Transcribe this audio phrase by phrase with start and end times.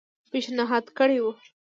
[0.31, 1.31] پېشنهاد کړی وو.